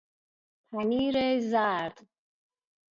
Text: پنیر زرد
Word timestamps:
پنیر 0.69 1.39
زرد 1.51 1.99